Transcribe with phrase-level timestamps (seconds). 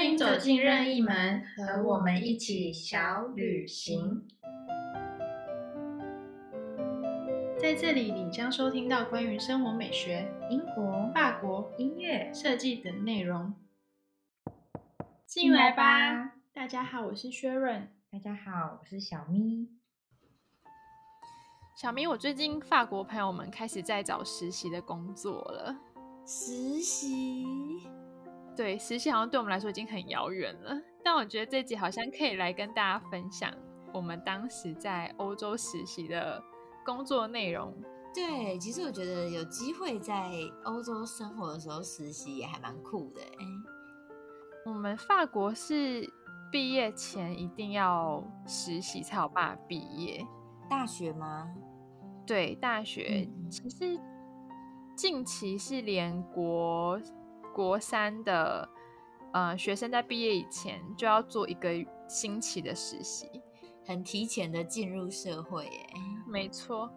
[0.00, 4.26] 欢迎走进任意门，和我们一起小旅行。
[7.58, 13.54] 在这里，你将收听到关于生活美学、英国、法国音乐、设计等内容。
[15.26, 16.32] 进来吧！
[16.54, 17.86] 大家好，我是薛润。
[18.10, 19.68] 大家好，我是小咪。
[21.76, 25.76] 小咪，我最近法国朋友们开始在找实习的工作了。
[26.24, 27.44] 实习？
[28.56, 30.76] 对，实习好像对我们来说已经很遥远了。
[31.02, 33.52] 但我觉得这集好像可以来跟大家分享
[33.92, 36.42] 我们当时在欧洲实习的
[36.84, 37.74] 工作内容。
[38.14, 40.30] 对，其实我觉得有机会在
[40.64, 43.20] 欧洲生活的时候实习也还蛮酷的。
[43.20, 43.46] 哎，
[44.66, 46.08] 我们法国是。
[46.52, 50.26] 毕业前一定要实习才有办法毕业。
[50.68, 51.48] 大学吗？
[52.26, 53.28] 对，大学。
[53.48, 53.96] 其实
[54.96, 57.00] 近期是连国
[57.54, 58.68] 国三的
[59.32, 61.70] 呃学生在毕业以前就要做一个
[62.08, 63.28] 星期的实习，
[63.86, 65.64] 很提前的进入社会。
[65.64, 65.86] 耶，
[66.26, 66.90] 没错。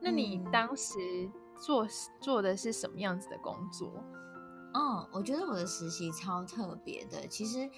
[0.00, 1.30] 那你当时
[1.60, 1.86] 做
[2.20, 3.92] 做的是什么样子的工作？
[4.74, 7.26] 嗯，我觉得我的实习超特别的。
[7.26, 7.68] 其实。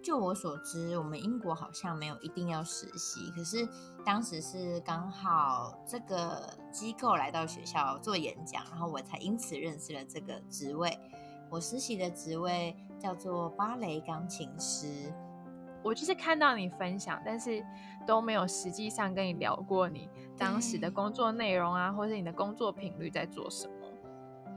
[0.00, 3.32] 就我所知，我们英国好像没有一定要实习。
[3.32, 3.68] 可是
[4.06, 10.96] 当时是刚好这个机构来到学校做演讲，然后我才因此认识了这个职位。
[11.50, 15.12] 我实习的职位叫做芭蕾钢琴师。
[15.82, 17.64] 我就是看到你分享，但是
[18.06, 23.74] 都没有实际上跟你聊过你当时的工作内容啊，或是你的工作频率在做什么。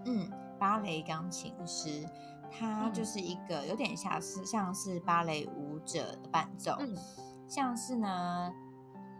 [0.06, 2.06] 嗯，芭蕾钢琴师。
[2.54, 6.98] 它就是一个有点像是像是芭蕾舞者的伴奏，嗯
[7.48, 8.52] 像是呢，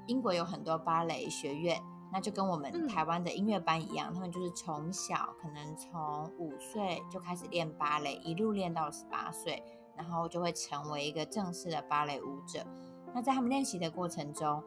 [0.06, 1.82] 英国有很多芭蕾学院，
[2.12, 9.64] 那就跟我们台湾的音乐班一样，他们就是从小可能从五岁就开始练芭蕾，一路练到十八岁，
[9.96, 12.66] 然后就会成为一个正式的芭蕾舞者。
[13.14, 14.64] 那在他们练习的过程中，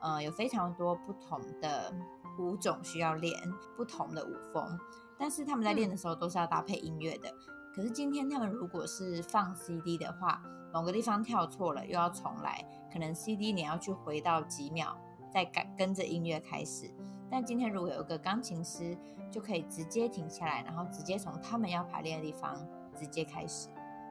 [0.00, 1.92] 呃，有非常多不同的
[2.38, 3.34] 舞种需要练，
[3.76, 4.78] 不同的舞风，
[5.18, 7.30] 但是他们在练的时候都是要搭配音乐的。
[7.74, 10.42] 可是今天他们如果是放 CD 的话，
[10.72, 14.96] 某个地方跳错了又要重来，可能 CD 你要去回到几秒
[15.36, 16.90] 再跟跟着音乐开始。
[17.30, 18.96] 但今天如果有个钢琴师，
[19.30, 22.56] 就可以直接停下来，然后直接从他们要排练的地方
[22.98, 23.68] 直接开始。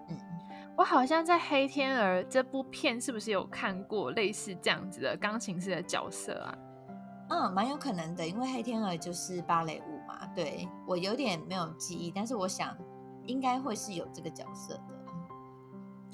[0.07, 0.15] 嗯，
[0.77, 6.57] 我好像在《黑天鹅》这部片是不是有看过类似这样子的钢琴师的角色啊？
[7.31, 10.27] 嗯，蛮有可能的，因为《黑天鹅》就是芭蕾舞嘛。
[10.35, 12.77] 对我有点没有记忆，但是我想。
[13.27, 14.83] 应该会是有这个角色的，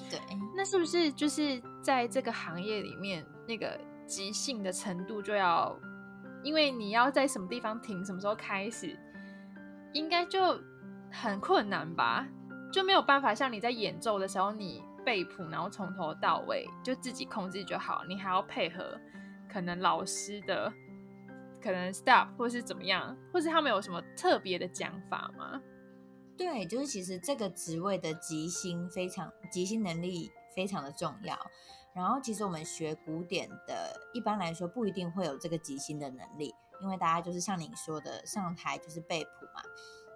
[0.10, 0.18] 对。
[0.56, 5.78] 那是不是就是在这个行业里面，那个即兴的程度就要，
[6.44, 8.98] 因为你要在什么地方停，什么时候开始，
[9.94, 10.60] 应该就
[11.12, 12.28] 很困难吧？
[12.72, 18.98] 就没有办法像你在演奏的时候，你背谱，然后从头到尾就自己控制就好，你还要配合
[19.52, 20.72] 可能老师的
[21.62, 25.62] 可能 stop 或是怎么样，或是他们有什么特别的讲法吗？
[26.38, 31.38] 对，就是其实这个职位的即兴非常，即兴能力非常的重要。
[31.94, 39.62] 然后其实我们学古典的，一般来说不一定会有这个即兴的能力，因为大家就是像你说的，上台就是背谱嘛。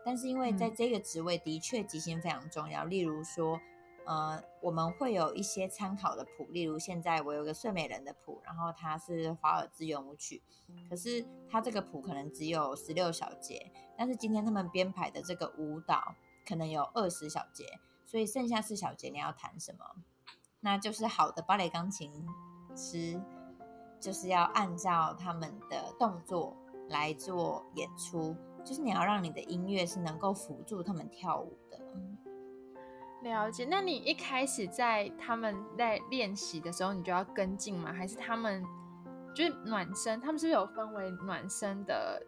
[0.04, 3.60] 但是因为在这个职位的确即兴非常重要，例如说。
[4.08, 10.44] 呃，我们会有一些参考的谱，例如现在我有个睡美人的谱，然后它是华尔兹圆舞曲，
[10.88, 16.14] 可是它这个谱可能只有十六小节，但是今天他们编排的这个舞蹈
[16.48, 19.84] 可能有二十小节，所以剩下四小节你要弹什么？
[20.66, 22.12] 那就是好的芭蕾钢琴
[22.76, 23.22] 师
[24.00, 26.58] 就是要按照他们的动作
[26.90, 31.80] 来做演出，就是你要让你的音乐是能够辅助他们跳舞的。
[33.22, 37.94] 了解，那你一开始在他们在练习的时候，你就要跟进吗？
[37.94, 38.64] 还是他们
[39.36, 40.20] 就是暖身？
[40.20, 42.20] 他们是不是有分为暖身的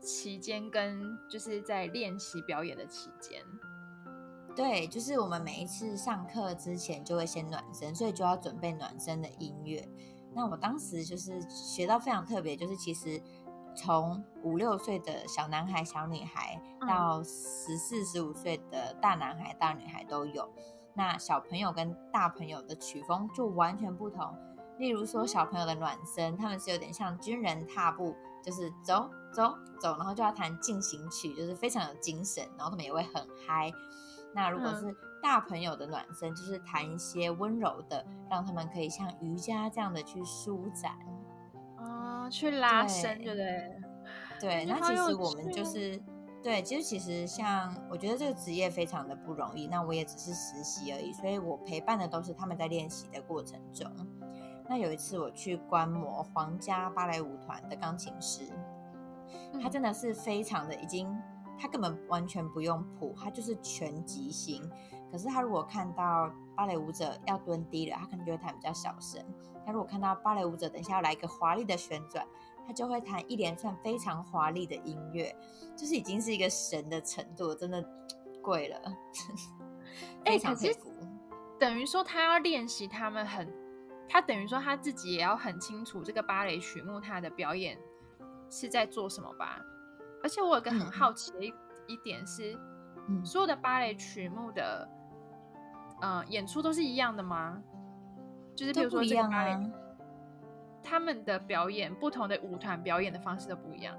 [0.00, 3.42] 期间跟就是在练习表演的期间？
[4.58, 9.88] 对，就是我们每一次上课之前就会先暖身，所以就要准备暖身的音乐。
[10.34, 13.22] 那我当时就是学到非常特别，就是其实。
[13.76, 20.52] 从五六岁的小男孩、小女孩到十四、十五岁的大男孩、大女孩都有。
[20.94, 24.34] 那小朋友跟大朋友的曲风就完全不同。
[24.78, 33.70] 例如说，小朋友的暖身，他们是有点像军人踏步，就是走走走，然后就要弹进行曲，就是非常有精神，然后他们也会很嗨。
[34.34, 40.92] 那如果是大朋友的暖身，就是弹一些温柔的，让他们可以像瑜伽这样的去舒展。
[41.78, 43.80] 哦去拉伸，对不对？
[44.40, 45.96] 对，那其实我们就是，
[46.42, 53.90] 对对，其实其实像我觉得这个职业非常的不容易，那我也只是实习而已，所以我陪伴的都是他们在练习的过程中。
[54.68, 58.42] 那有一次我去观摩皇家芭蕾舞团的钢琴师，
[59.62, 61.08] 他真的是非常的已经，
[61.58, 64.62] 他根本完全不用谱，他就是全即兴。
[65.10, 69.22] 可是他如果看到芭蕾舞者要蹲低了，他可能就会弹比较小声；
[69.64, 72.26] 他如果看到芭蕾舞者等一下要来一个华丽的旋转，
[72.66, 75.34] 他就会弹一连串非常华丽的音乐，
[75.76, 77.82] 就是已经是一个神的程度，真的
[78.42, 78.80] 贵了。
[80.24, 80.92] 非常佩服。
[81.58, 83.52] 等于说他要练习，他们很。
[84.10, 87.78] 他等于说他自己也要很清楚这个芭蕾曲目，他的表演
[88.48, 89.60] 是在做什么吧。
[90.22, 91.52] 而且我有个很好奇的一
[91.86, 92.58] 一点是，
[93.24, 94.88] 所有的芭蕾曲目的，
[96.00, 97.62] 呃，演出都是一样的吗？
[98.54, 99.70] 就是比如说这个芭蕾，
[100.82, 103.96] 他们的表演，不同的舞团表演的方式都不一样。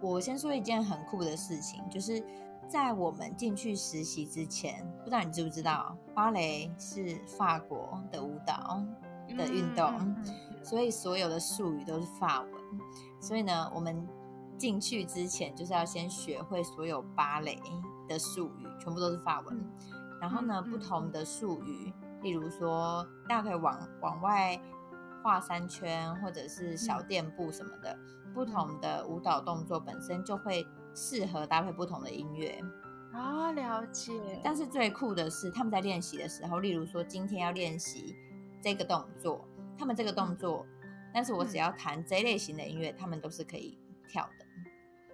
[0.00, 2.22] 我先说一件很酷的事情，就是
[2.68, 8.82] 在我们进去实习之前，不知道你知不知道，芭蕾是法国的舞蹈。
[9.36, 10.16] 的运动，
[10.62, 12.50] 所以所有的术语都是法文。
[13.20, 14.06] 所以呢，我们
[14.58, 17.60] 进去之前就是要先学会所有芭蕾
[18.08, 19.64] 的术语，全部都是法文。
[20.20, 21.92] 然后呢，不同的术语，
[22.22, 24.60] 例如说，大家可以往往外
[25.22, 27.98] 画三圈，或者是小垫步什么的。
[28.34, 32.60] 不同的舞蹈动作本身就会适合搭配不同的音乐。
[33.12, 34.12] 啊，了解。
[34.44, 38.14] 但是最酷的是，他们在练习的时候，例如说今天要练习。
[38.62, 39.46] 这个动作，
[39.78, 40.66] 他们这个动作，
[41.14, 43.78] 但是我只要弹这类型的音乐，他们都是可以
[44.08, 44.45] 跳的，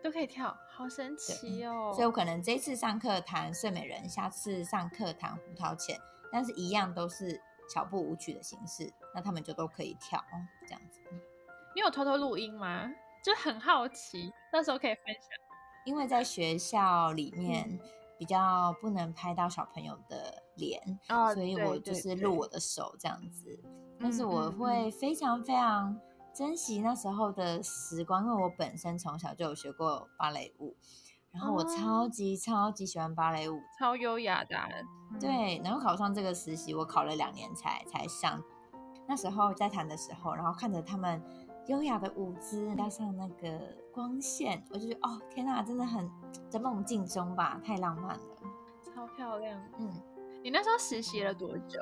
[0.02, 1.92] 都可以跳，好神奇哦！
[1.94, 5.98] 所以我可能这次上课弹睡美人，下次上课弹胡桃钳，
[6.30, 7.40] 但是一样都是
[7.72, 10.34] 小步舞曲的形式，那他们就都可以跳哦
[10.66, 11.00] 这样子。
[11.74, 12.90] 你有偷偷录音吗？
[13.24, 15.30] 就很好奇，到时候可以分享。
[15.84, 17.80] 因为在学校里面。
[18.18, 20.80] 比较不能拍到小朋友的脸，
[21.34, 23.60] 所以我就是录我的手这样子。
[23.98, 25.98] 但是我会非常非常
[26.34, 30.76] 珍惜那时候的时光，因为我本身从小就有学过芭蕾舞，
[31.30, 34.56] 然后我超级超级喜欢芭蕾舞，超优雅的。
[35.20, 38.42] 对，然后考上这个实习，我考了两年才才上。
[39.08, 41.22] 那时候在谈的时候，然后看着他们。
[41.68, 43.60] 优雅的舞姿加上那个
[43.94, 46.10] 光线，我就觉得哦天哪，真的很
[46.50, 48.20] 在梦境中吧，太浪漫了，
[48.82, 49.62] 超漂亮。
[49.78, 49.88] 嗯，
[50.42, 51.78] 你那时候实习了多久？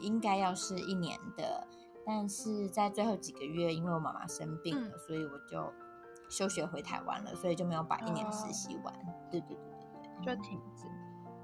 [0.00, 1.68] 应该要是一年的，
[2.06, 5.72] 但是在最后几个月，因为我妈妈生病了，所以我就
[6.28, 8.94] 休学回台湾了，所以就没有把一年实习完。
[9.30, 10.86] 对对对对对，就停止。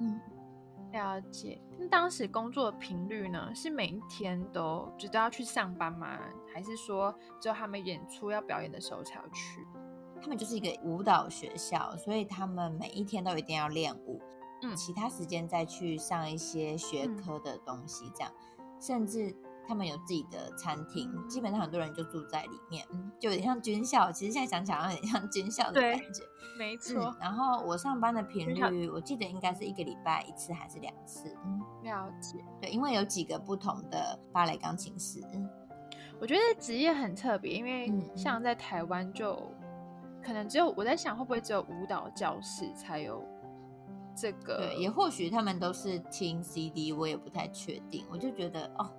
[0.01, 0.21] 嗯。
[0.93, 3.55] 了解，那当时工作的频率呢？
[3.55, 6.19] 是每一天都就都要去上班吗？
[6.53, 9.65] 还是说只有他们演出要表演的时候才要去？
[10.21, 14.21] 他们就是一个舞蹈学校，所以他们每一天都一定要练舞，
[14.63, 18.33] 嗯，其他时间再去上一些学科的东西，这样，
[18.81, 19.33] 甚至。
[19.71, 22.85] 他们有自己的餐厅，基本上很多人就住在里面，
[23.21, 24.11] 就有点像军校。
[24.11, 26.25] 其实现在想想，有点像军校的感觉。
[26.59, 27.15] 没错。
[27.21, 31.33] 然后我上班的频率，我记得应该是一个礼拜一次还是两次？
[31.45, 32.45] 嗯，了解。
[32.61, 35.21] 对，因为有几个不同的芭蕾钢琴师。
[36.21, 39.41] 我觉得职业很特别，因为像在台湾，就
[40.21, 43.25] 可能只有我在想，会不会只有舞蹈教室才有
[44.17, 44.57] 这个？
[44.57, 48.05] 对，也或许他们都是听 CD，我也不太确定。
[48.11, 48.91] 我就觉得哦。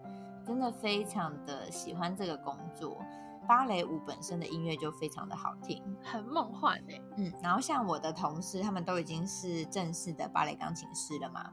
[0.45, 2.99] 真的非常的喜欢这个工作，
[3.47, 7.01] 芭蕾舞本身的音乐就非常的好听，很梦幻哎。
[7.17, 11.51] 嗯，然后像我的同事，他们都已经是正式的芭蕾钢琴师了嘛，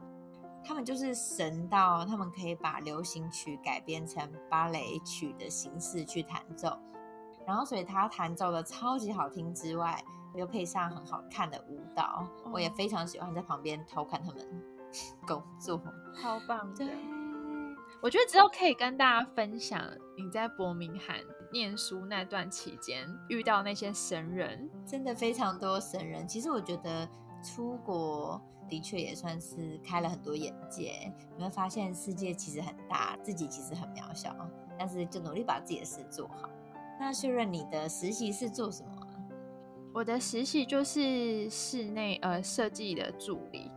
[0.63, 6.77] 他们就是神到他们可以把流行曲改编成芭蕾曲的形式去弹奏，
[7.45, 10.03] 然后所以他弹奏的超级好听之外，
[10.35, 14.63] 又配上很好看的舞蹈，我也非常喜欢在旁边偷看他们
[15.27, 15.81] 工作，
[16.21, 17.18] 超棒的。
[18.01, 19.81] 我觉得之后可以跟大家分享
[20.17, 21.17] 你在伯明翰
[21.51, 26.25] 念书那段期间遇到那些神人，真的非常多神人。
[26.27, 27.07] 其实我觉得
[27.43, 34.33] 出国的确也算是开了很多眼界，你会发现世界其实很大，自己其实很渺小，
[34.77, 36.49] 但是就努力把自己的事做好。
[36.99, 38.91] 那秀润，你的实习是做什么？
[39.93, 43.69] 我的实习就是室内呃设计的助理。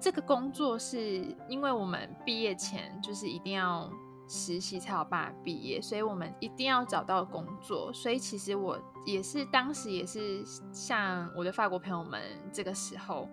[0.00, 0.02] 嗯。
[0.02, 3.90] 这个工作是因为我们毕业前就是一定要
[4.26, 7.92] 实习才有办法毕业，所以我们一定要找到工作。
[7.92, 12.20] 所以其实我也是当时也是像我的法国朋友们，
[12.52, 13.28] 这个时候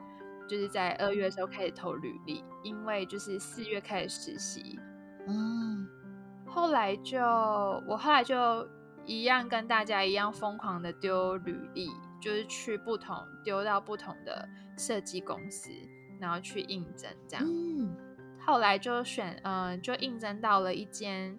[0.50, 4.80] 就是在二月的时候开始投履历，因为就是四月开始实习。
[5.28, 5.88] 嗯，
[6.46, 7.20] 后来就
[7.88, 8.68] 我后来就
[9.06, 11.90] 一样跟大家一样疯狂的丢履历，
[12.22, 14.48] 就是去不同丢到不同的
[14.78, 15.70] 设计公司，
[16.20, 17.46] 然后去应征这样。
[17.46, 17.96] 嗯，
[18.40, 21.38] 后来就选，嗯，就应征到了一间，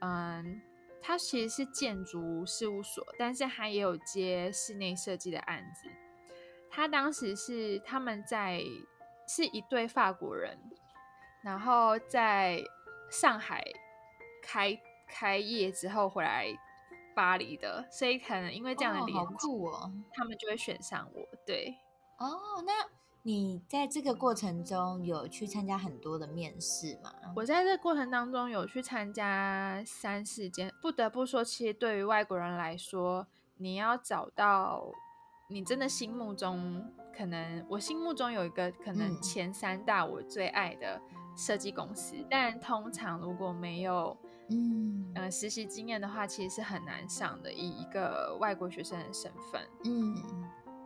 [0.00, 0.60] 嗯，
[1.00, 5.88] 它其实是建筑事务所，但是它也有接室内设计的案子。
[6.70, 8.62] 他当时是他们在
[9.26, 10.58] 是一对法国人，
[11.42, 12.62] 然后在
[13.10, 13.64] 上海
[14.42, 16.46] 开开业之后回来
[17.16, 21.26] 巴黎的，所以可能因为这样的连接，酷哦，他们就会选上我。
[21.46, 21.74] 对，
[22.18, 22.72] 哦，那
[23.22, 27.12] 你在这个过程中有去参加很多的面试吗？
[27.36, 34.90] 我在这过程当中有去参加三四间，不得不说，其实对于外国人来说，你要找到
[35.48, 36.84] 你真的心目中
[37.16, 41.00] 可能，我心目中有一个可能前三大我最爱的
[41.36, 44.16] 设计公司，但通常如果没有。
[44.50, 50.16] 嗯，呃，实习经验的话，其实是很难上的，以一个外国学生的身份，嗯，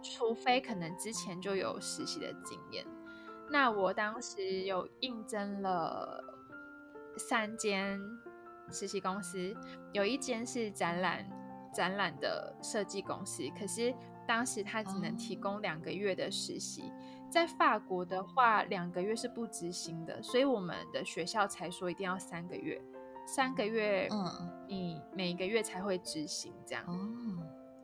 [0.03, 2.85] 除非可能之前就有实习的经验。
[3.51, 6.23] 那我当时有应征了
[7.17, 8.01] 三间
[8.71, 9.55] 实习公司，
[9.93, 11.25] 有一间是展览
[11.75, 13.95] 展览的设计公司，可是
[14.27, 16.91] 当时他只能提供两个月的实习，
[17.31, 22.81] 在法国的话，两个月是不执行的，所以我们的学校才说一定要三个月。
[23.25, 26.85] 三个月，嗯，你每个月才会执行这样。
[26.89, 27.42] 哦，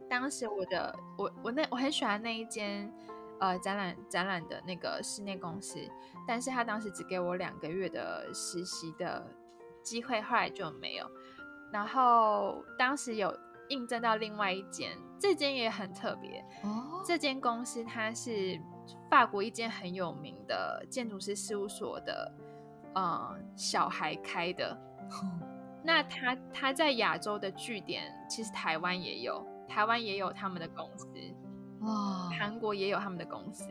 [0.08, 2.92] 当时我的我我那我很喜欢那一间
[3.40, 5.78] 呃展览展览的那个室内公司，
[6.26, 9.26] 但是他当时只给我两个月的实习的
[9.82, 11.06] 机会，后来就没有。
[11.70, 13.36] 然后当时有
[13.68, 16.44] 应征到另外一间，这间也很特别。
[16.62, 18.58] 哦，这间公司它是
[19.10, 22.32] 法国一间很有名的建筑师事务所的，
[22.94, 24.76] 呃，小孩开的。
[25.84, 31.06] 那他他在亚洲的据点，其实台湾也有，台湾也有他们的公司，
[31.80, 33.64] 哇，韩国也有他们的公司。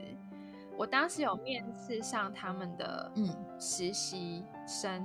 [0.77, 3.27] 我当时有面试上他们的嗯。
[3.59, 5.03] 实习生，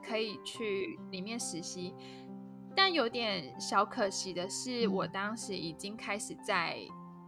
[0.00, 1.92] 可以去里面实习，
[2.76, 6.78] 但有点小可惜的是，我当时已经开始在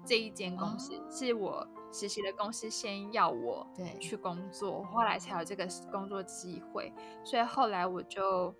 [0.06, 1.66] 这一间公司，是我。
[1.92, 3.96] 实习的公司先要我对。
[4.00, 6.92] 去工作，后来才有这个工作机会，
[7.24, 8.52] 所以后来我就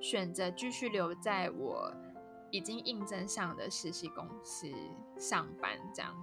[0.00, 1.94] 选择继续留在我
[2.52, 4.68] 已经应征上的实习公司
[5.18, 5.72] 上班。
[5.92, 6.14] 这样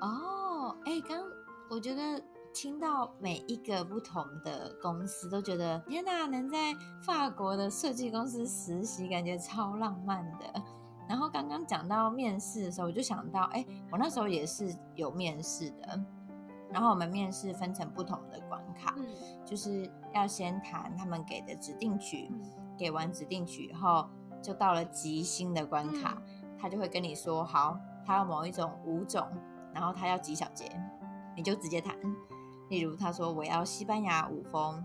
[0.00, 1.22] 哦，哎，刚
[1.68, 2.22] 我觉得
[2.54, 6.72] 听到每一个不同的公司，都觉得天哪，能在
[7.04, 10.62] 法国的设计公司实习，感觉超浪漫的。
[11.08, 16.02] 然后刚刚讲到面试的时候，我就想到，哎，我那时候也是有面试的。
[16.70, 18.94] 然后我们面试分成不同的关卡，
[19.44, 22.30] 就是要先谈他们给的指定曲，
[22.78, 24.08] 给完指定曲以后，
[24.42, 26.20] 就到了即兴的关卡，
[26.58, 29.26] 他就会跟你说，好，他要某一种舞种，
[29.72, 30.70] 然后他要几小节，
[31.36, 31.96] 你就直接弹。
[32.68, 34.82] 例如他说我要西班牙舞风，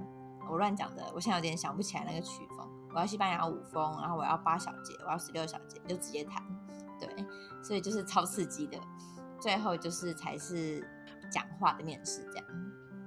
[0.50, 2.68] 我乱讲的，我现在有点想不起来那个曲风。
[2.94, 6.44] 我要西班牙舞风，然后我要八小节，我要十六小节，就直接弹，
[7.00, 7.10] 对，
[7.64, 8.78] 所以就是超刺激的。
[9.40, 10.84] 最后就是才是
[11.32, 12.46] 讲话的面试，这样。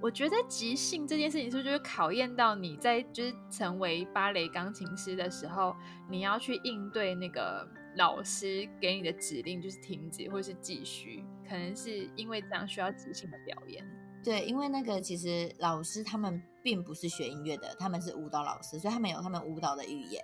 [0.03, 5.77] 我觉得即兴这件事情是不是就是考验到你在就是成为芭蕾钢琴师的时候，
[6.09, 13.85] 你要去应对那个老师给你的指令，就是停止或是继续，可能是因为这样需要即兴的表演。
[14.23, 20.23] 对，因为那个其实老师他们并不是学音乐的，他们是舞蹈老师，所以他们有他们舞蹈的语言，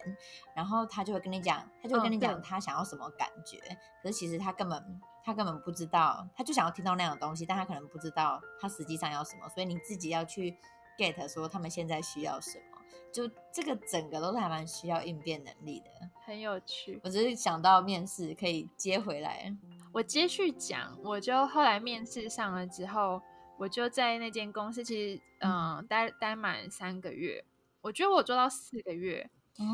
[0.54, 3.58] 然后他就会跟你讲，他就会跟你讲他想要什么感觉，
[4.02, 4.78] 可是其实他根本
[5.26, 10.56] 他根本不知道，他就想要听到那样的东西，但他可能不知道他实际上要什么，所以你自己要去
[10.96, 12.78] get 说他们现在需要什么，
[13.12, 15.90] 就这个整个都是还蛮需要应变能力的，
[16.24, 17.00] 很有趣。
[17.02, 19.52] 我只是想到面试可以接回来，
[19.92, 23.20] 我接续讲，我就后来面试上了之后。
[23.58, 27.42] 我就在那间公司，其实嗯，待待满三个月，
[27.80, 29.64] 我觉得我做到四个月哦。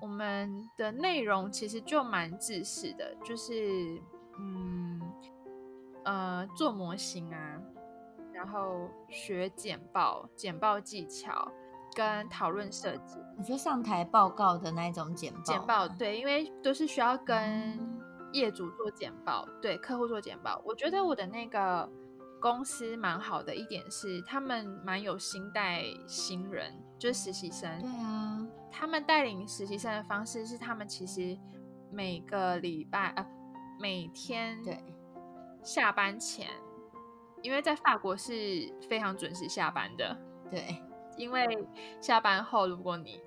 [0.00, 4.00] 我们的内容其实就蛮自私的，就是
[4.38, 5.00] 嗯
[6.04, 7.60] 呃做模型啊，
[8.32, 11.50] 然后学简报、简报技巧
[11.94, 13.18] 跟讨论设计。
[13.36, 15.40] 你说上台报告的那种简报？
[15.42, 17.78] 简报对，因为都是需要跟
[18.32, 20.60] 业主做简报，对客户做简报。
[20.64, 21.88] 我觉得我的那个。
[22.40, 27.80] 公司蛮好的一点是，他们蛮有心带新人，就是实习生。
[27.80, 31.38] 对啊，他们带领实习生的方式是，他们其实
[31.90, 33.26] 每个礼拜呃
[33.78, 34.78] 每天对
[35.62, 36.48] 下班前，
[37.42, 38.32] 因为在法国是
[38.88, 40.16] 非常准时下班的。
[40.50, 40.82] 对，
[41.16, 41.66] 因为
[42.00, 43.20] 下班后如果你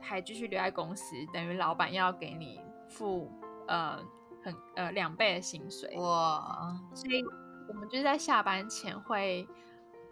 [0.00, 3.30] 还继续留在公司，等于老板要给你付
[3.68, 3.98] 呃
[4.42, 7.24] 很呃两倍的薪水哇，所以
[7.68, 9.48] 我们就是在下班前会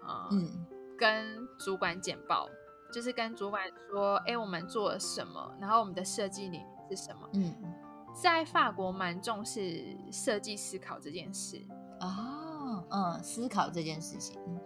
[0.02, 2.48] 呃嗯跟主管简报，
[2.92, 7.28] 就是跟主管说，哎，我们做了什么，然后我们的设计理念是什么。
[7.34, 7.54] 嗯，
[8.12, 11.60] 在法国蛮重视设计思考这件事。
[12.00, 14.60] 哦，嗯，思考这件事情，嗯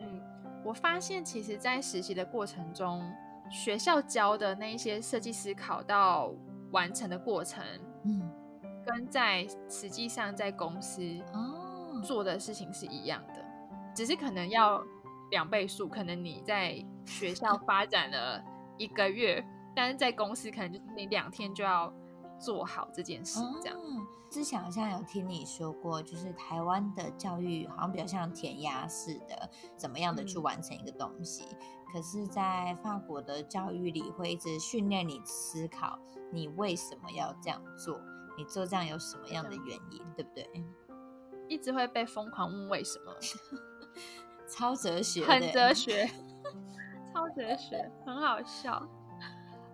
[0.00, 0.22] 嗯，
[0.64, 3.10] 我发现其实，在实习的过程中，
[3.50, 6.32] 学校教的那一些设计思考到
[6.72, 7.64] 完成的过程，
[8.04, 8.30] 嗯，
[8.84, 13.44] 跟在实际上在公司哦，做的事情是一样的，
[13.94, 14.82] 只是可能要
[15.30, 15.88] 两倍数。
[15.88, 18.44] 可能你在学校发展了
[18.76, 19.42] 一个月，
[19.74, 21.90] 但是在公司可能就是你两天就要
[22.44, 23.78] 做好这件事，这样。
[23.78, 31.44] 哦之前好像有听你说过，就是台湾的教育好像比较像填鸭式的，怎么样的去嗯完成一个东西。
[31.92, 35.96] 可是，在法国的教育里，会一直训练你思考，
[36.32, 38.00] 你为什么要这样做？
[38.36, 40.50] 你做这样有什么样的原因，对不对？
[41.46, 43.14] 一直会被疯狂问为什么，
[44.50, 46.10] 超哲学，很哲学，
[47.14, 48.84] 超哲学，很好笑。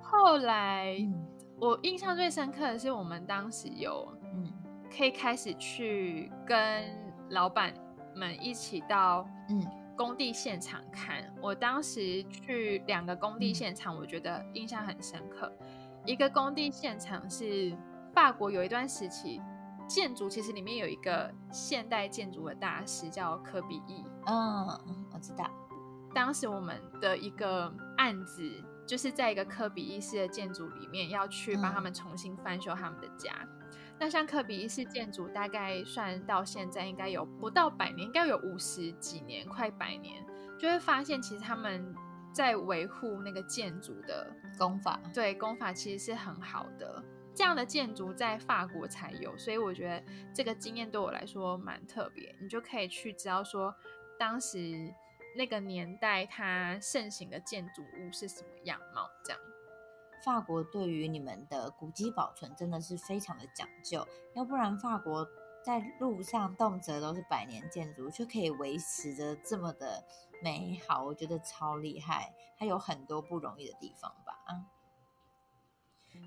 [0.02, 1.26] 后来、嗯
[1.60, 4.50] 我印象最深刻的是，我们当时有嗯
[4.90, 6.84] 可以开始去跟
[7.28, 7.74] 老板
[8.16, 9.62] 们一起到嗯
[9.94, 11.22] 工地现场看。
[11.42, 15.52] 我当时去两个工地嗯现场，我觉得印象很深刻。
[16.06, 17.76] 一个工地现场是
[18.14, 19.38] 法国有一段时期，
[19.86, 24.02] 建筑其实里面有一个现代建筑的大师叫科比意。
[24.26, 24.66] 嗯，
[25.12, 25.50] 我知道，
[26.14, 28.42] 当时我们的一个案子，
[28.90, 33.32] 就是在一个科比一世的建筑里面，要去帮他们重新翻修他们的家。
[34.00, 40.26] 那像科比一世建筑，大概算到现在应该有不到百年，应该有五十几年，快百年，
[40.58, 41.94] 就会发现其实他们
[42.34, 44.26] 在维护那个建筑的
[44.58, 47.00] 功法，对功法其实是很好的。
[47.32, 50.02] 这样的建筑在法国才有，所以我觉得
[50.34, 52.34] 这个经验对我来说蛮特别。
[52.40, 53.72] 你就可以去知道说，
[54.18, 54.92] 当时
[55.36, 59.40] 那个年代它盛行的建筑物是什么样貌，这样。
[60.24, 65.26] 法国对于你们的古迹保存真的是非常的讲究，要不然法国
[65.64, 70.04] 在路上动辄都是百年建筑，却可以维持着这么的
[70.42, 72.34] 美好，我觉得超厉害。
[72.58, 74.38] 它有很多不容易的地方吧？
[74.44, 74.68] 啊，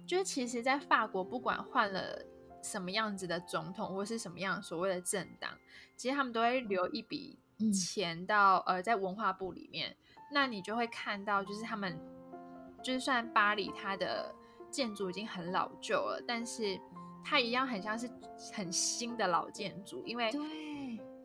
[0.08, 2.26] 就是其实，在法国不管换了
[2.64, 5.60] 什么样子的总统，或是什么样所谓的政党，
[5.96, 7.38] 其实他们都会留一笔
[7.72, 9.96] 钱到、呃在文化部里面。
[10.32, 12.00] 那你就会看到，就是他们，
[12.82, 14.34] 就是算巴黎它的
[14.72, 16.80] 建筑已经很老旧了，但是
[17.24, 18.10] 它一样很像是
[18.52, 20.42] 很新的老建筑，因为对，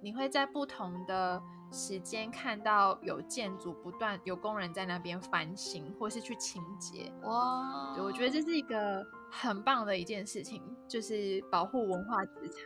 [0.02, 7.10] 你会在不同的时间看到有建筑不断有工人在那边翻新，或是去清洁。
[7.22, 12.62] 哇，对，我觉得这是一个很棒的一件事情，就是保护文化资产。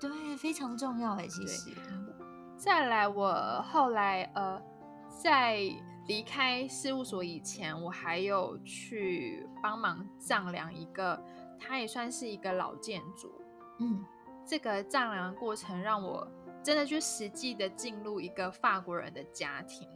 [0.00, 1.70] 对非常重要哎，其对实，
[2.58, 4.60] 再来，我后来呃，
[5.22, 5.58] 在
[6.08, 11.22] 离开事务所以前，我还有去帮忙丈量一个，
[11.58, 13.32] 它也算是一个老建筑。
[13.78, 14.04] 嗯
[14.44, 16.26] 这个丈量过程让我
[16.62, 19.88] 真的就实际的进入一个法国人的家庭。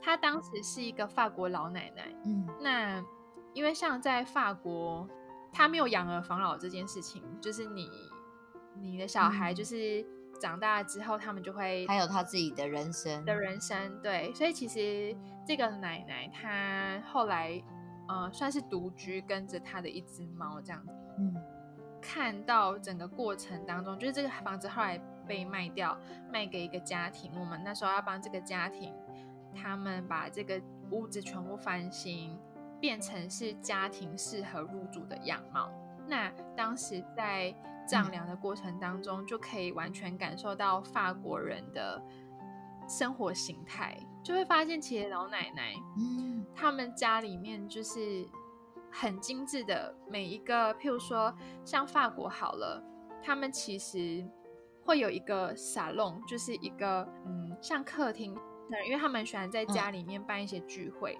[0.00, 3.04] 她当时是一个法国老奶奶，嗯那
[3.52, 5.06] 因为像在法国，
[5.52, 7.90] 他没有养儿防老这件事情，就是你
[8.80, 10.06] 你的小孩嗯就是
[10.42, 17.62] 长大之后，他们就会还有他自己的人生的人生，对，所以其实这个奶奶她后来
[18.08, 20.92] 呃算是独居，跟着她的一只猫这样子。
[21.18, 21.36] 嗯
[22.04, 25.96] 看到整个过程当中，就是这个房子后来被卖掉，
[26.32, 27.30] 卖给一个家庭。
[27.38, 28.92] 我们那时候要帮这个家庭，
[29.54, 32.36] 他们把这个屋子全部翻新，
[32.80, 35.70] 变成是家庭适合入住的样貌。
[36.08, 37.54] 那当时在
[37.86, 42.02] 丈量的过程当中，就可以完全感受到法国人的
[42.88, 46.44] 生活形态，就会发现其实老奶奶嗯。
[46.54, 48.28] 他们家里面就是
[48.90, 52.82] 很精致的每一个，譬如说像法国好了，
[53.22, 54.24] 他们其实
[54.84, 58.34] 会有一个沙龙，就是一个嗯像客厅，
[58.70, 61.18] 对，因为他们喜欢在家里面办一些聚会。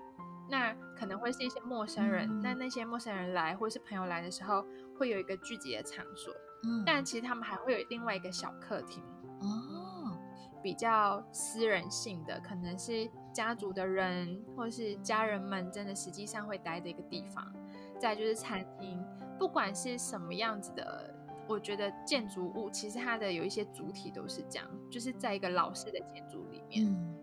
[0.50, 2.40] 那可能会是一些陌生人，嗯。
[2.42, 4.66] 那那些陌生人来或是朋友来的时候，
[4.98, 6.34] 会有一个聚集的场所。
[6.64, 9.02] 嗯，但其实他们还会有另外一个小客厅，
[9.40, 10.16] 哦，
[10.62, 17.52] 比较私人性的，可能是家族的人或是家人们真的实际上会待的一个地方。
[17.98, 19.04] 再就是餐厅，
[19.38, 21.14] 不管是什么样子的，
[21.46, 27.18] 我觉得建筑物其实它的有一些主体都是这样，就是在一个老式的建筑里面，嗯。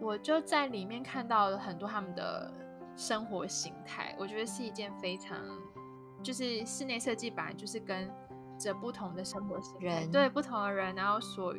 [0.00, 2.52] 我就在里面看到了很多他们的
[2.96, 5.38] 生活形态，我觉得是一件非常，
[6.24, 8.10] 就是室内设计本来就是跟
[8.62, 11.54] 着不同的生活形态，人对不同的人，然后所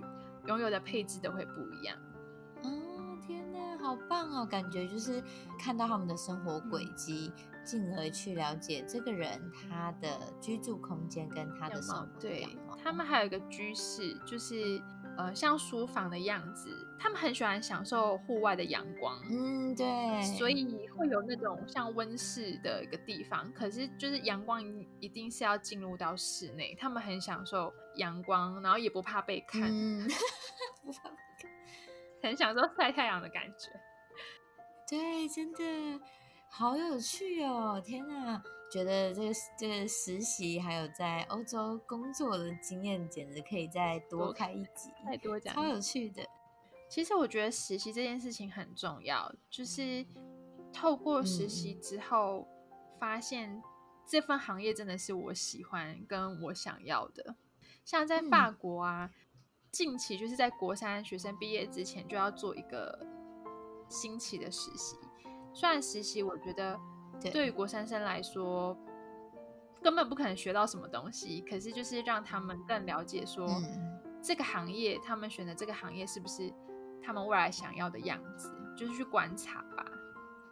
[0.47, 1.97] 拥有的配置都会不一样。
[2.63, 2.71] 哦，
[3.27, 4.45] 天哪，好棒哦！
[4.45, 5.21] 感觉就是
[5.59, 7.31] 看到他们的生活轨迹，
[7.65, 10.07] 进而去了解这个人他的
[10.39, 12.57] 居住空间跟他的生活对。
[12.81, 14.81] 他们还有一个居室，就是
[15.17, 16.69] 呃像书房的样子，
[17.03, 19.21] 他们很喜欢享受户外的阳光。
[19.29, 30.07] 嗯，对，所以会有那种像温室的一个地方，可是就是阳光一一定是要进入到室内，他们很享受阳光，然后也不怕被看，嗯，
[30.81, 31.51] 不怕被看
[32.21, 33.69] 很享受晒太阳的感觉。
[34.89, 36.01] 对，真的
[36.49, 37.81] 好有趣哦！
[37.83, 46.23] 天哪，觉得这个这个实习还有在欧洲工作的经验，简直可以再多多开一集，太多讲超有趣的。
[46.93, 50.06] 其实我觉得实习这件事情很重要，就是
[50.71, 52.47] 透过实习之后，
[52.99, 53.60] 发现
[54.06, 57.36] 这份行业真的是我喜欢跟我想要的。
[57.84, 59.10] 像在法国啊，
[59.71, 63.03] 近期就是在国三学生毕业之前就要做一个
[63.89, 64.95] 新奇的实习。
[65.51, 66.79] 虽然实习我觉得
[67.19, 68.77] 对对于国三生来说
[69.82, 73.47] 根本不可能学到什么东西，可是就是让他们更了解说。
[73.47, 76.49] 嗯这个行业，他们选的这个行业是不是
[77.03, 78.51] 他们未来想要的样子？
[78.75, 79.85] 就是去观察吧。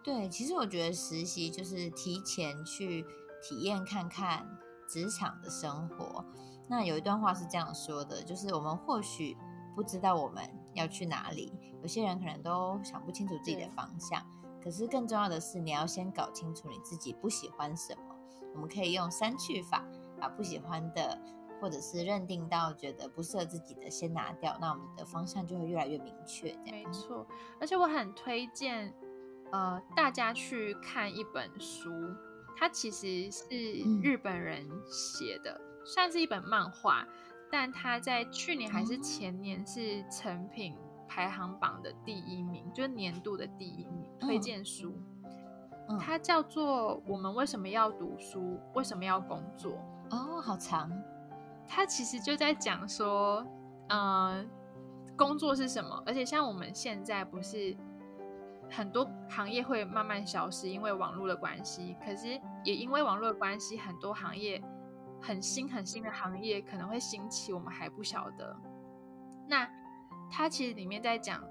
[0.04, 3.06] 对，其实我觉得实习就是提前去
[3.42, 4.48] 体验看看
[4.88, 6.24] 职场的生活。
[6.68, 9.36] 那有一段话是这样说的，就是我们或许
[9.76, 14.22] 不知道我们要去哪里，有些人可能都想不清楚自己的方向。
[14.64, 18.16] 可是更重要的是，你要先搞清楚你自己不喜欢什么。
[18.54, 19.84] 我们可以用删去法，
[20.20, 21.20] 把不喜欢的
[21.62, 26.50] 或者是认定到觉得不适合自己的先拿掉，那我们的方向就会越来越明确。
[26.66, 27.26] 这样，没错，
[27.60, 28.92] 而且我很推荐
[29.52, 31.92] 呃大家去看一本书，
[32.58, 33.46] 它其实是
[33.86, 37.08] 嗯日本人写的，算是一本漫画，
[37.52, 40.76] 但它在去年还是前年是成品
[41.08, 44.94] 排行榜的第一名，就是年度的第一名推嗯荐书。
[45.90, 48.58] 嗯它叫做《我们为什么要读书？
[48.74, 49.74] 为什么要工作》。
[50.16, 50.90] 哦，好长，
[51.74, 53.46] 他其实就在讲说，
[53.88, 54.46] 嗯、
[55.18, 56.04] 工作是什么？
[56.06, 57.74] 而且像我们现在不是
[58.70, 61.96] 很多行业会慢慢消失，因为网络的关系。
[62.06, 62.28] 可是
[62.66, 64.62] 也因为网络的关系，很多行业
[65.22, 68.54] 很新很新的行业可能会兴起，我们还不晓得。
[69.48, 69.66] 那
[70.30, 71.42] 他其实里面在讲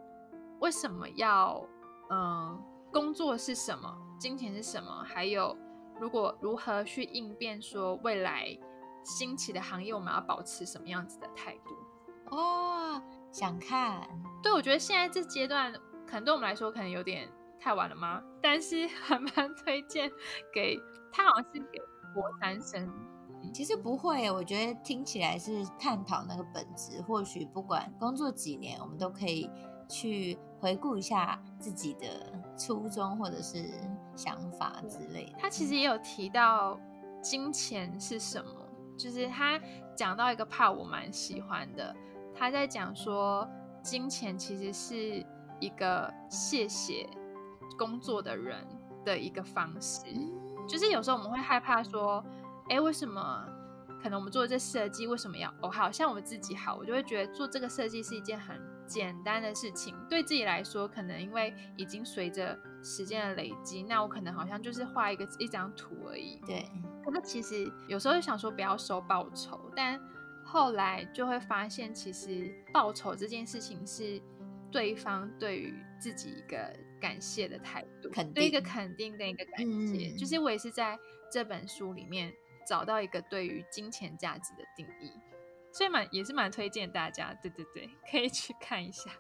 [0.61, 1.66] 为什么要，
[2.11, 5.56] 嗯、工作是什么，金钱是什么，还有
[5.98, 8.54] 如果如何去应变，说未来
[9.02, 12.36] 兴起的行业，我们要保持什么样子的态度？
[12.36, 14.08] 哦，想看，
[14.42, 15.72] 对，我觉得现在这阶段，
[16.06, 18.22] 可能对我们来说可能有点太晚了吗？
[18.40, 20.10] 但是还蛮推荐
[20.54, 20.78] 给
[21.12, 21.78] 他，好像是给
[22.14, 22.88] 国三生。
[23.54, 27.00] 其实不会，我觉得听起来是探讨那个本质。
[27.02, 29.50] 或许不管工作几年，我们都可以
[29.88, 33.64] 去回顾一下自己的初衷或者是
[34.14, 35.38] 想法之类的。
[35.38, 36.78] 他其实也有提到
[37.22, 38.50] 金钱是什么，
[39.00, 39.58] 就是他
[39.96, 41.96] 讲到一个 part 我蛮喜欢的，
[42.34, 43.48] 他在讲说
[43.82, 45.24] 金钱其实是
[45.58, 47.08] 一个谢谢
[47.78, 48.62] 工作的人
[49.04, 50.04] 的一个方式，
[50.68, 52.22] 就是有时候我们会害怕说，
[52.68, 53.46] 哎，为什么？
[54.02, 55.70] 可能我们做这设计为什么要哦？
[55.70, 58.58] 好像我们自己好，我就会觉得做这个设计是一件很
[58.90, 59.94] 简单的事情。
[60.09, 66.40] 对自己来说，可能因为已经随着时间的累积，那我可能好像就是画一个一张图而已。
[66.44, 66.68] 对，
[67.05, 69.98] 可是其实有时候就想说不要收报酬，但
[70.44, 74.20] 后来就会发现，其实报酬这件事情是
[74.72, 80.09] 对方对于自己一个感谢的态度，肯对一个肯定的一个感谢。
[80.09, 80.98] 嗯就是我也是在
[81.31, 82.33] 这本书里面
[82.66, 85.12] 找到一个对于金钱价值的定义，
[85.72, 89.11] 所以蛮也是蛮推荐大家，对对对，可以去看一下。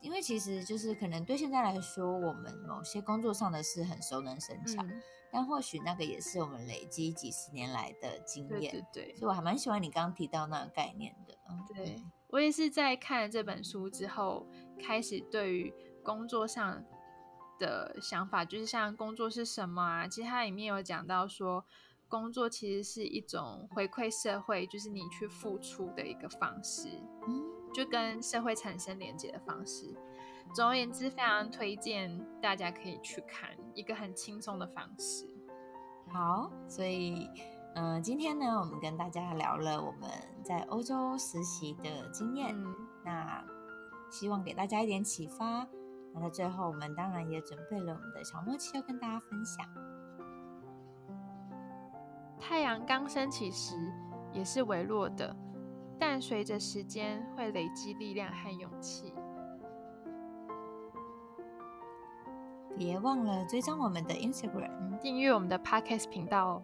[0.00, 8.72] 因为其实就是可能对现在来说，我们某些工作上的事很熟能生巧，嗯，但或许那个也是我们累积几十年来的经对验。
[8.92, 9.14] 对对。
[9.14, 11.38] 所以我还蛮喜欢你刚刚提到那个概念的。
[11.48, 14.48] 嗯对，我也是在看了这本书之后，
[14.84, 16.84] 开始对于工作上
[17.60, 20.08] 的想法，就是像工作是什么啊？
[20.08, 21.64] 其实它里面有讲到说，
[22.12, 26.90] 工作其实是一种回馈社会，就是你去付出的一个方式，
[27.26, 29.96] 嗯就跟社会产生连接的方式。
[30.54, 35.26] 总而言之，非常推荐大家可以去看一个很轻松的方式。
[36.12, 37.30] 好，所以，
[37.76, 40.10] 嗯、今天呢，我们跟大家聊了我们
[40.44, 43.42] 在欧洲实习的经验，嗯，那
[44.10, 45.66] 希望给大家一点启发。
[46.12, 49.66] 那在最后，我们当然也准备了我们的小默契要跟大家分享。
[52.44, 53.76] 太阳刚升起时，
[54.32, 55.34] 也是微弱的，
[55.96, 59.14] 但随着时间会累积力量和勇气。
[62.76, 66.62] 别忘了追踪我们的 Instagram，订阅我们的 Podcast 频道哦。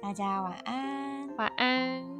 [0.00, 2.19] 大家晚安，晚安。